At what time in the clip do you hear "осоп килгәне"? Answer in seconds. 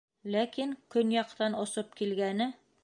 1.67-2.51